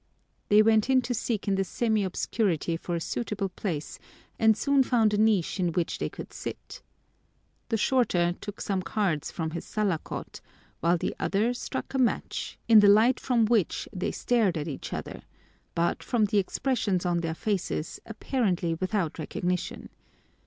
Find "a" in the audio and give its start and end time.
2.95-2.99, 5.13-5.17, 11.93-11.99